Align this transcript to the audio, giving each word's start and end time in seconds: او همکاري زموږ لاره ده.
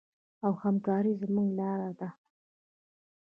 او 0.45 0.51
همکاري 0.63 1.13
زموږ 1.21 1.47
لاره 1.59 1.91
ده. 1.99 2.09